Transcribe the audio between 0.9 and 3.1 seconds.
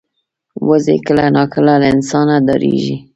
کله ناکله له انسانه ډاریږي